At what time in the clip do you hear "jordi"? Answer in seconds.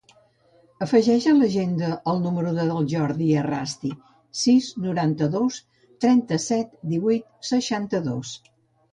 2.93-3.27